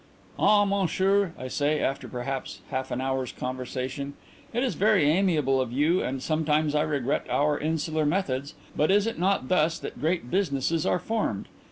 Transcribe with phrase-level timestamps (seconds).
[0.39, 4.15] 'Ah, monsieur,' I say, after perhaps half an hour's conversation,
[4.51, 8.95] 'it is very amiable of you and sometimes I regret our insular methods, but it
[8.95, 11.49] is not thus that great businesses are formed.